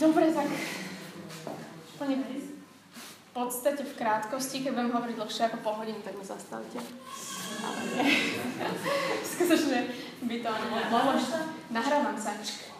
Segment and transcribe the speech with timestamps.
[0.00, 0.48] Dobre, tak
[2.00, 6.80] v podstate v krátkosti, keď budem hovoriť dlhšie ako po hodinu, tak mi zastavte.
[7.60, 8.08] Ale nie.
[9.36, 9.92] Skutočne
[10.24, 11.12] by to ani mohlo.
[11.68, 12.32] Nahrávam sa.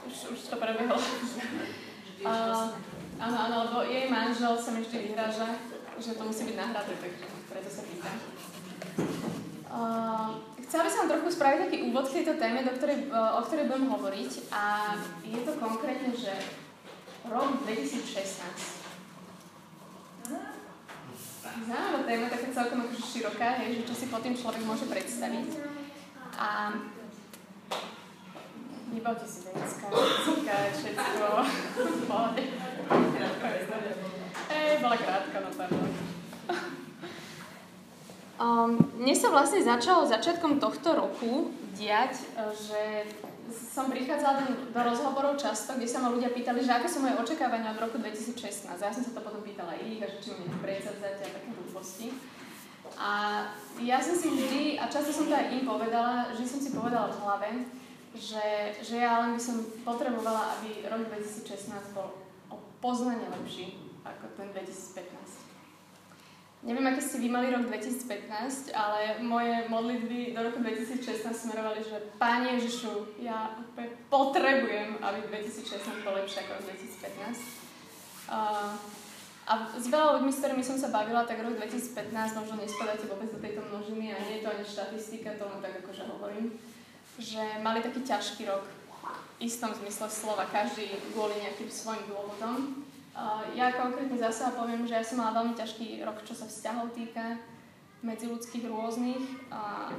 [0.08, 0.96] Už, už to prebehlo.
[0.96, 2.72] Uh,
[3.24, 5.60] áno, áno, lebo jej manžel sa mi vždy vyhráža,
[6.00, 8.16] že to musí byť nahraté, takže preto sa pýtam.
[9.70, 13.68] Uh, chcela by som trochu spraviť taký úvod k tejto téme, do ktorej, o ktorej
[13.68, 16.32] budem hovoriť a je to konkrétne, že
[17.28, 18.80] rok 2016.
[21.40, 25.48] Zaujímavá téma, taká celkom akože široká, je, že čo si po tým človek môže predstaviť.
[26.38, 26.72] A
[28.94, 29.86] nebavte si dneska,
[30.24, 31.26] cíkať, všetko,
[32.06, 32.44] pohode.
[34.50, 35.90] Ej, bola krátka, no pardon.
[38.40, 42.24] Um, mne sa vlastne začalo začiatkom tohto roku diať,
[42.56, 43.04] že
[43.50, 47.74] som prichádzala do rozhovorov často, kde sa ma ľudia pýtali, že aké sú moje očakávania
[47.74, 48.66] od roku 2016.
[48.70, 52.14] Ja som sa to potom pýtala ich, a že či mi predsadzate a také hlúposti.
[52.96, 53.10] A
[53.82, 57.12] ja som si vždy, a často som to aj im povedala, že som si povedala
[57.12, 57.50] v hlave,
[58.16, 62.10] že, že ja len by som potrebovala, aby rok 2016 bol
[62.50, 65.19] o poznanie lepší ako ten 2015.
[66.60, 71.96] Neviem, aké ste vy mali rok 2015, ale moje modlitby do roku 2016 smerovali, že
[72.20, 73.56] Páne Ježišu, ja
[74.12, 78.28] potrebujem, aby 2016 bol lepšie ako rok 2015.
[78.28, 78.76] Uh,
[79.48, 83.32] a s veľa ľuďmi, s ktorými som sa bavila, tak rok 2015 možno nespadáte vôbec
[83.32, 86.60] do tejto množiny a nie je to ani štatistika, tomu tak akože hovorím,
[87.16, 92.84] že mali taký ťažký rok v istom zmysle slova, každý kvôli nejakým svojim dôvodom.
[93.52, 97.36] Ja konkrétne zase poviem, že ja som mala veľmi ťažký rok, čo sa vzťahov týka,
[98.00, 99.52] medziludských rôznych.
[99.52, 99.92] A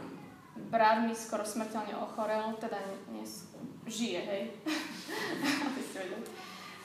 [0.74, 2.82] brat mi skoro smrteľne ochorel, teda
[3.14, 3.46] dnes
[3.86, 4.44] žije, hej.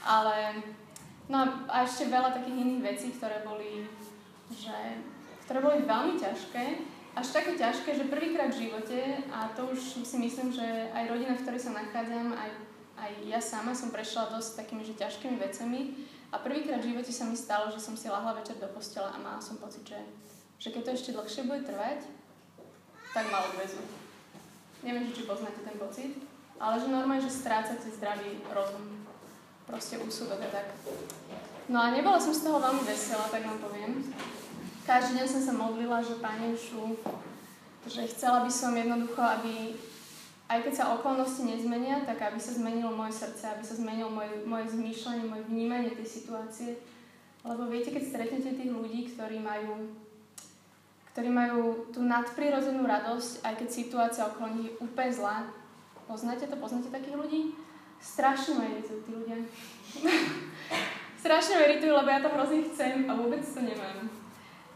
[0.07, 0.63] Ale,
[1.27, 3.89] no a ešte veľa takých iných vecí, ktoré boli,
[4.53, 5.03] že,
[5.49, 6.65] ktoré boli veľmi ťažké.
[7.17, 11.33] Až také ťažké, že prvýkrát v živote, a to už si myslím, že aj rodina,
[11.33, 12.51] v ktorej sa nachádzam, aj,
[13.01, 15.97] aj ja sama som prešla dosť takými že ťažkými vecami,
[16.33, 19.23] a prvýkrát v živote sa mi stalo, že som si lahla večer do postela a
[19.23, 20.01] mala som pocit, že,
[20.59, 22.03] že keď to ešte dlhšie bude trvať,
[23.15, 23.81] tak ma odvezú.
[24.83, 26.19] Neviem, či poznáte ten pocit,
[26.59, 29.07] ale že normálne, že strácate zdravý rozum.
[29.67, 30.67] Proste úsudok a tak.
[31.67, 34.15] No a nebola som z toho veľmi veselá, tak vám poviem.
[34.87, 36.95] Každý deň som sa modlila, že Pane Ješu,
[37.91, 39.75] že chcela by som jednoducho, aby
[40.47, 44.47] aj keď sa okolnosti nezmenia, tak aby sa zmenilo moje srdce, aby sa zmenilo moje,
[44.47, 46.79] moje zmýšľanie, moje vnímanie tej situácie.
[47.43, 49.91] Lebo viete, keď stretnete tých ľudí, ktorí majú,
[51.15, 55.37] ktorí majú tú nadprirodzenú radosť, aj keď situácia okolo nich je úplne zlá,
[56.07, 56.55] poznáte to?
[56.55, 57.41] Poznáte takých ľudí?
[57.99, 59.39] Strašne ma iritujú tí ľudia.
[61.27, 64.07] strašne ma iritujú, lebo ja to hrozne chcem a vôbec to nemám.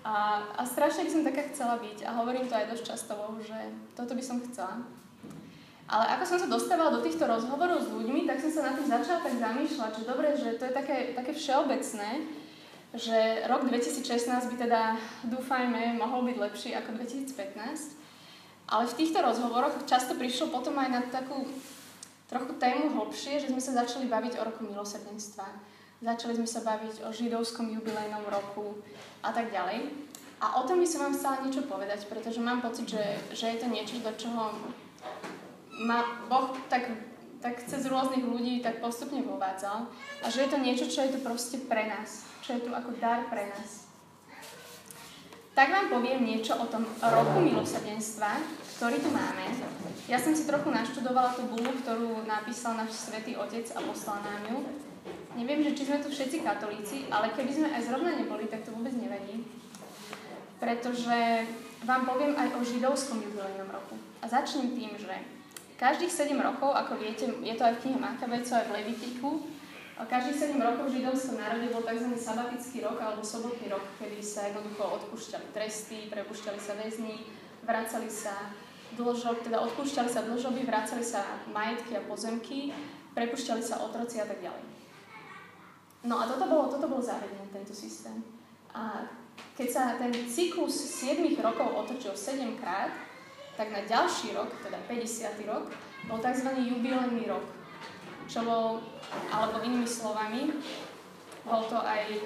[0.03, 3.15] A, a strašne by som taká chcela byť a hovorím to aj dosť často,
[3.45, 3.59] že
[3.95, 4.83] toto by som chcela.
[5.91, 8.87] Ale ako som sa dostávala do týchto rozhovorov s ľuďmi, tak som sa na tým
[8.87, 12.31] začala tak zamýšľať, že dobre, že to je také, také všeobecné,
[12.95, 13.19] že
[13.51, 14.07] rok 2016
[14.55, 14.95] by teda,
[15.27, 17.99] dúfajme, mohol byť lepší ako 2015.
[18.71, 21.43] Ale v týchto rozhovoroch často prišlo potom aj na takú
[22.31, 25.51] trochu tému hlbšie, že sme sa začali baviť o roku milosrdenstva.
[26.07, 28.79] Začali sme sa baviť o židovskom jubilejnom roku
[29.27, 29.91] a tak ďalej.
[30.39, 33.03] A o tom by som vám chcela niečo povedať, pretože mám pocit, že,
[33.35, 34.55] že je to niečo, do čoho
[35.81, 36.93] ma Boh tak,
[37.41, 39.89] tak cez rôznych ľudí tak postupne vovádzal
[40.21, 42.93] a že je to niečo, čo je tu proste pre nás, čo je tu ako
[43.01, 43.89] dar pre nás.
[45.57, 48.39] Tak vám poviem niečo o tom roku milosrdenstva,
[48.79, 49.45] ktorý tu máme.
[50.09, 54.43] Ja som si trochu naštudovala tú bulu, ktorú napísal náš svätý Otec a poslal nám
[54.47, 54.59] ju.
[55.37, 58.73] Neviem, že či sme tu všetci katolíci, ale keby sme aj zrovna neboli, tak to
[58.73, 59.45] vôbec nevadí.
[60.61, 61.45] Pretože
[61.89, 63.97] vám poviem aj o židovskom jubilejnom roku.
[64.21, 65.40] A začnem tým, že
[65.81, 69.31] Každých 7 rokov, ako viete, je to aj v knihe Makabejcov, aj v Levitiku,
[70.05, 72.09] každých 7 rokov v židovskom národe bol tzv.
[72.17, 77.29] sabatický rok alebo sobotný rok, kedy sa jednoducho odpúšťali tresty, prepušťali sa väzni,
[77.69, 78.53] vracali sa
[78.97, 82.73] dlžob, teda odpúšťali sa dlžoby, vracali sa majetky a pozemky,
[83.13, 84.65] prepušťali sa otroci a tak ďalej.
[86.09, 88.25] No a toto bolo, toto bolo zavedené, tento systém.
[88.73, 89.05] A
[89.53, 90.73] keď sa ten cyklus
[91.05, 92.89] 7 rokov otočil 7 krát,
[93.61, 95.45] tak na ďalší rok, teda 50.
[95.45, 95.69] rok,
[96.09, 96.49] bol tzv.
[96.65, 97.45] jubilejný rok.
[98.25, 98.81] Čo bol,
[99.29, 100.49] alebo inými slovami,
[101.45, 102.25] bol to aj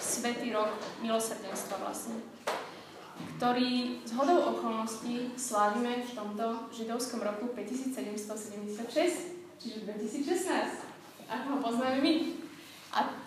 [0.00, 0.72] svetý rok
[1.04, 2.16] milosrdenstva vlastne,
[3.36, 10.80] ktorý z hodou okolností slávime v tomto židovskom roku 5776, čiže 2016.
[11.28, 12.12] ako ho poznáme my.
[12.96, 13.19] A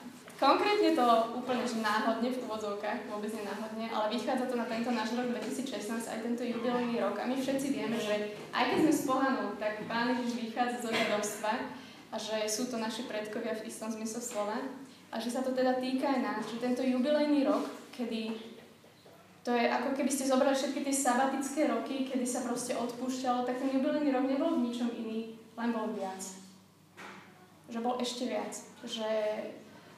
[0.44, 1.08] konkrétne to
[1.40, 6.04] úplne že náhodne v úvodzovkách, vôbec nenáhodne, ale vychádza to na tento náš rok 2016,
[6.04, 7.16] aj tento jubilejný rok.
[7.16, 10.92] A my všetci vieme, že aj keď sme s pohanou, tak Pán Ježiš vychádza zo
[10.92, 11.54] židovstva
[12.12, 14.60] a že sú to naši predkovia v istom zmysle slova.
[15.14, 17.64] A že sa to teda týka aj nás, že tento jubilejný rok,
[17.96, 18.34] kedy
[19.44, 23.60] to je ako keby ste zobrali všetky tie sabatické roky, kedy sa proste odpúšťalo, tak
[23.60, 26.24] ten jubilejný rok nebol v ničom iný, len bol viac.
[27.68, 28.56] Že bol ešte viac.
[28.88, 29.12] Že,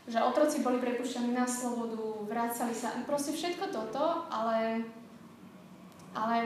[0.05, 4.85] že otroci boli prepušťaní na slobodu, vrácali sa, proste všetko toto, ale,
[6.13, 6.37] ale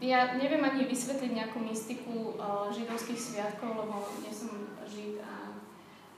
[0.00, 4.48] ja neviem ani vysvetliť nejakú mystiku uh, židovských sviatkov, lebo nie som
[4.88, 5.52] žid a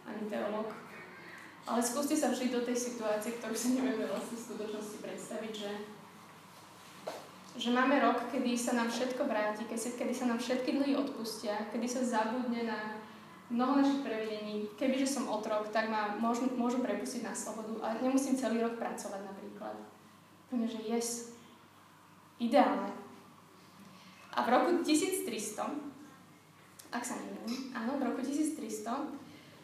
[0.06, 0.70] ani teológ.
[1.66, 5.72] Ale skúste sa vžiť do tej situácie, ktorú si nevieme vlastne v skutočnosti predstaviť, že
[7.58, 11.86] že máme rok, kedy sa nám všetko vráti, kedy sa nám všetky dlhy odpustia, kedy
[11.90, 12.99] sa zabudne na
[13.50, 14.70] mnoho našich prevedení.
[14.78, 19.20] Kebyže som otrok, tak ma môžu, môžu prepustiť na slobodu a nemusím celý rok pracovať
[19.26, 19.74] napríklad.
[20.48, 21.08] Úplne, že yes.
[22.40, 22.94] Ideálne.
[24.32, 25.26] A v roku 1300,
[26.94, 28.86] ak sa neviem, áno, v roku 1300,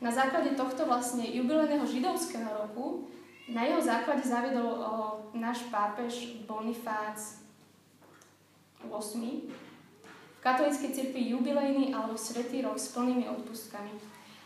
[0.02, 3.08] na základe tohto vlastne jubilejného židovského roku,
[3.46, 4.90] na jeho základe zaviedol o,
[5.32, 7.38] náš pápež Bonifác
[8.82, 8.92] 8.
[10.46, 13.90] Katolíckej cirkvi jubilejný alebo svetý rok s plnými odpustkami.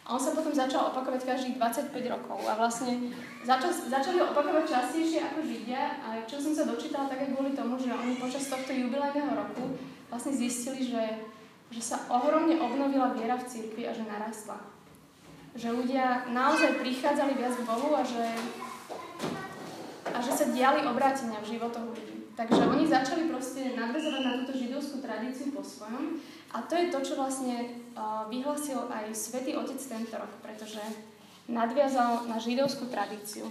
[0.08, 3.12] A on sa potom začal opakovať každých 25 rokov a vlastne
[3.44, 7.52] začal, začali ho opakovať častejšie ako Židia a čo som sa dočítala, tak aj kvôli
[7.52, 9.76] tomu, že oni počas tohto jubilejného roku
[10.08, 11.04] vlastne zistili, že,
[11.68, 14.56] že sa ohromne obnovila viera v cirkvi a že narastla.
[15.52, 18.24] Že ľudia naozaj prichádzali viac k Bohu a že,
[20.10, 22.09] a že sa diali obrátenia v životoch ľudí.
[22.40, 26.16] Takže oni začali proste nadvezovať na túto židovskú tradíciu po svojom
[26.56, 30.80] a to je to, čo vlastne uh, vyhlasil aj Svetý Otec tento rok, pretože
[31.52, 33.44] nadviazal na židovskú tradíciu.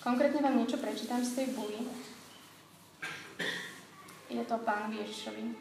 [0.00, 1.84] Konkrétne vám niečo prečítam z tej buly.
[4.32, 5.52] Je to pán Ježišovi.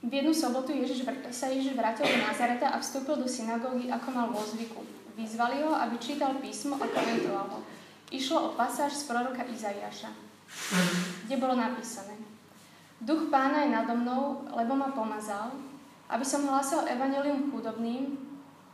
[0.00, 4.32] V jednu sobotu Ježiš, sa Ježiš vrátil do Nazareta a vstúpil do synagógy, ako mal
[4.32, 5.03] vo zvyku.
[5.14, 7.58] Vyzvali ho, aby čítal písmo a komentoval ho.
[8.10, 10.10] Išlo o pasáž z proroka Izaiáša,
[11.26, 12.14] kde bolo napísané
[13.04, 15.52] Duch pána je nado mnou, lebo ma pomazal,
[16.08, 18.16] aby som hlásal evanelium chudobným,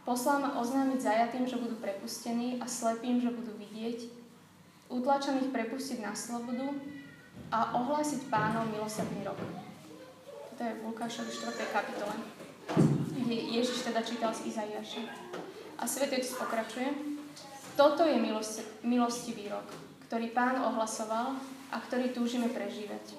[0.06, 4.06] poslal ma oznámiť zajatým, že budú prepustení a slepým, že budú vidieť,
[4.86, 6.68] utlačených prepustiť na slobodu
[7.50, 9.38] a ohlásiť pánov milosrdný rok.
[10.54, 11.74] To je v Lukášovi 4.
[11.74, 12.14] kapitole,
[13.18, 15.02] kde Ježiš teda čítal z Izaiáša.
[15.80, 16.88] A Svetý Otec pokračuje.
[17.72, 19.64] Toto je milosti, milostivý rok,
[20.04, 21.40] ktorý Pán ohlasoval
[21.72, 23.16] a ktorý túžime prežívať.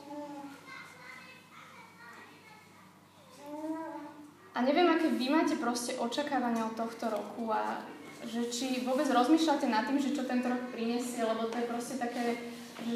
[4.53, 7.81] A neviem, aké vy máte proste očakávania od tohto roku a
[8.21, 11.95] že či vôbec rozmýšľate nad tým, že čo tento rok prinesie, lebo to je proste
[11.97, 12.37] také,
[12.85, 12.93] že,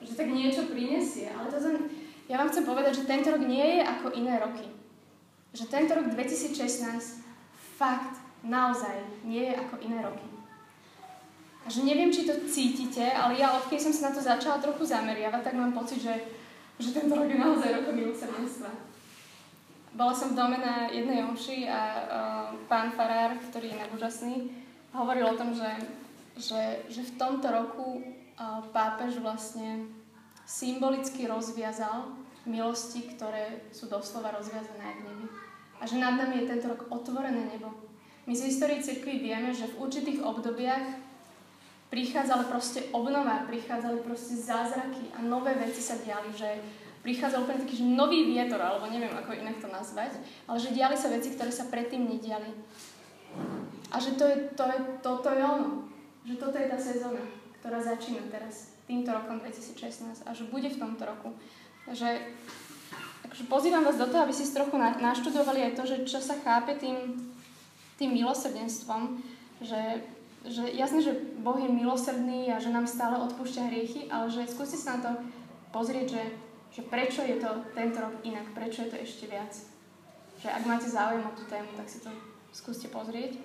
[0.00, 1.28] že tak niečo prinesie.
[1.28, 1.76] Ale to ten,
[2.32, 4.64] ja vám chcem povedať, že tento rok nie je ako iné roky.
[5.52, 7.20] Že tento rok 2016
[7.76, 10.26] fakt naozaj nie je ako iné roky.
[11.60, 14.88] A že neviem, či to cítite, ale ja odkedy som sa na to začala trochu
[14.88, 16.14] zameriavať, tak mám pocit, že,
[16.80, 18.70] že tento rok je naozaj rokom milosrdenstva.
[19.92, 22.00] Bola som v dome na jednej omši a uh,
[22.70, 24.34] pán Farár, ktorý je úžasný,
[24.94, 25.68] hovoril o tom, že,
[26.38, 29.84] že, že v tomto roku uh, pápež vlastne
[30.48, 32.16] symbolicky rozviazal
[32.48, 35.26] milosti, ktoré sú doslova rozviazané v nebi.
[35.76, 37.89] A že nad nami je tento rok otvorené nebo
[38.26, 40.84] my z histórii cirkvi vieme, že v určitých obdobiach
[41.90, 46.46] prichádzala proste obnova, prichádzali proste zázraky a nové veci sa diali, že
[47.02, 50.94] prichádzal úplne taký že nový vietor, alebo neviem, ako inak to nazvať, ale že diali
[50.94, 52.52] sa veci, ktoré sa predtým nediali.
[53.90, 55.90] A že to je, to je, toto je ono.
[56.28, 57.24] Že toto je tá sezóna,
[57.58, 61.34] ktorá začína teraz, týmto rokom 2016 a že bude v tomto roku.
[61.90, 62.22] Že,
[63.26, 66.78] takže pozývam vás do toho, aby si trochu naštudovali aj to, že čo sa chápe
[66.78, 67.29] tým
[68.00, 69.20] tým milosrdenstvom,
[69.60, 70.00] že,
[70.48, 71.12] že jasne, že
[71.44, 75.10] Boh je milosrdný a že nám stále odpúšťa hriechy, ale že skúste sa na to
[75.68, 76.24] pozrieť, že,
[76.72, 79.52] že prečo je to tento rok inak, prečo je to ešte viac.
[80.40, 82.08] Že ak máte záujem o tú tému, tak si to
[82.56, 83.36] skúste pozrieť.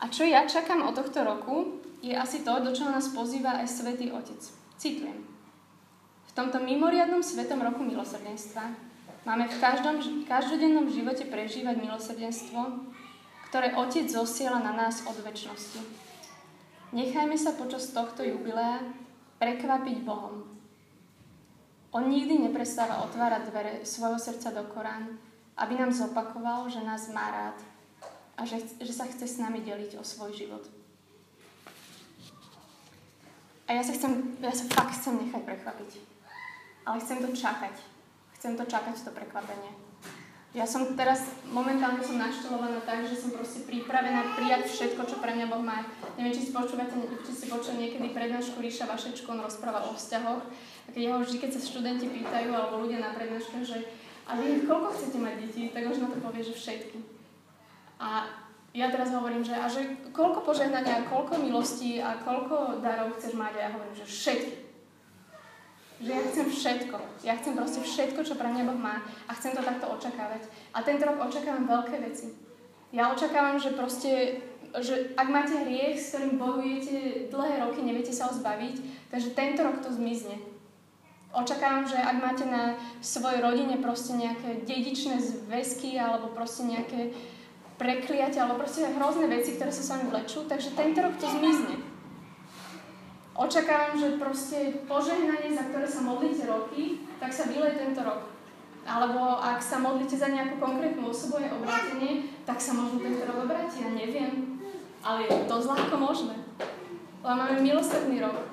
[0.00, 3.68] A čo ja čakám od tohto roku, je asi to, do čoho nás pozýva aj
[3.68, 4.40] Svetý Otec.
[4.80, 5.18] Citujem.
[6.24, 8.89] V tomto mimoriadnom svetom roku milosrdenstva
[9.30, 9.96] máme v každom,
[10.26, 12.90] každodennom živote prežívať milosrdenstvo,
[13.46, 15.78] ktoré Otec zosiela na nás od väčšnosti.
[16.90, 18.82] Nechajme sa počas tohto jubilea
[19.38, 20.50] prekvapiť Bohom.
[21.94, 25.14] On nikdy neprestáva otvárať dvere svojho srdca do Korán,
[25.62, 27.58] aby nám zopakoval, že nás má rád
[28.34, 30.66] a že, že sa chce s nami deliť o svoj život.
[33.70, 35.90] A ja sa, chcem, ja sa fakt chcem nechať prekvapiť.
[36.82, 37.99] Ale chcem to čakať.
[38.40, 39.68] Chcem to čakať, to prekvapenie.
[40.56, 45.36] Ja som teraz, momentálne som naštolovaná tak, že som proste pripravená prijať všetko, čo pre
[45.36, 45.84] mňa Boh má.
[46.16, 50.40] Neviem, či si počúvate, či si počuli niekedy prednášku Ríša Vašečko, on rozpráva o vzťahoch.
[50.40, 53.92] A keď jeho vždy, keď sa študenti pýtajú, alebo ľudia na prednáške, že
[54.24, 56.96] a vy koľko chcete mať detí, tak už na to povie, že všetky.
[58.00, 58.24] A
[58.72, 63.52] ja teraz hovorím, že a že koľko požehnania, koľko milostí a koľko darov chceš mať
[63.60, 64.69] a ja hovorím, že všetky
[66.00, 66.96] že ja chcem všetko.
[67.20, 70.48] Ja chcem proste všetko, čo pre mňa Boh má a chcem to takto očakávať.
[70.72, 72.32] A tento rok očakávam veľké veci.
[72.90, 74.40] Ja očakávam, že proste,
[74.80, 79.60] že ak máte hriech, s ktorým bojujete dlhé roky, neviete sa ho zbaviť, takže tento
[79.62, 80.40] rok to zmizne.
[81.30, 87.14] Očakávam, že ak máte na svojej rodine proste nejaké dedičné zväzky alebo proste nejaké
[87.78, 91.89] prekliatia alebo proste hrozné veci, ktoré sa s vami vlečú, takže tento rok to zmizne.
[93.30, 94.58] Očakávam, že proste
[94.90, 98.26] požehnanie, za ktoré sa modlíte roky, tak sa vyleje tento rok.
[98.82, 103.46] Alebo ak sa modlíte za nejakú konkrétnu osobu je obrátenie, tak sa možno tento rok
[103.46, 104.58] obráti, ja neviem.
[105.00, 106.34] Ale je to zľahko možné.
[107.22, 108.50] Ale máme milosrdný rok.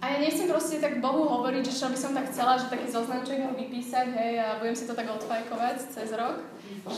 [0.00, 2.88] A ja nechcem proste tak Bohu hovoriť, že čo by som tak chcela, že taký
[2.88, 6.40] zoznamček ho vypísať, hej, a budem si to tak odfajkovať cez rok,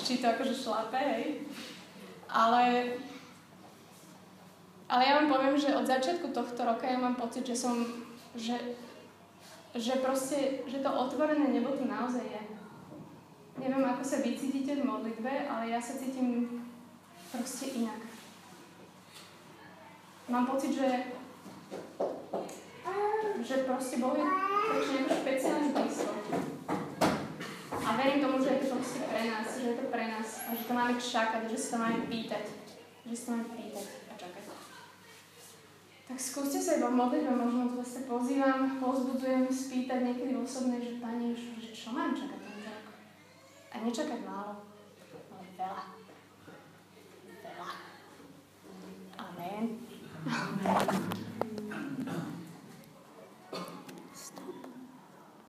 [0.06, 1.42] či to akože šlape, hej.
[2.30, 2.94] Ale
[4.92, 7.80] ale ja vám poviem, že od začiatku tohto roka ja mám pocit, že som,
[8.36, 8.76] že,
[9.72, 12.42] že proste, že to otvorené nebo tu naozaj je.
[13.56, 16.60] Neviem, ako sa vy cítite v modlitbe, ale ja sa cítim
[17.32, 18.04] proste inak.
[20.28, 21.16] Mám pocit, že,
[23.40, 26.12] že proste Boh je prečo špeciálne blízko.
[27.72, 30.50] A verím tomu, že je to proste pre nás, že je to pre nás a
[30.52, 32.44] že to máme čakať, že sa to máme pýtať.
[33.08, 34.02] Že sa to máme pýtať
[36.12, 41.32] tak skúste sa iba modliť, možno vás sa pozývam, pozbudzujem spýtať niekedy osobne, že Pane
[41.32, 42.84] Ježišu, že čo mám čakať tento rok?
[43.72, 44.60] A nečakať málo,
[45.32, 45.84] ale veľa.
[47.40, 47.70] Veľa.
[49.24, 49.64] Amen.
[50.28, 51.11] Amen.